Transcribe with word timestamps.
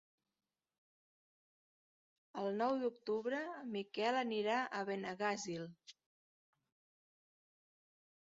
El 2.43 2.47
nou 2.61 2.77
d'octubre 2.83 3.41
en 3.49 3.69
Miquel 3.75 4.17
anirà 4.21 4.57
a 4.61 4.81
Benaguasil. 4.91 5.67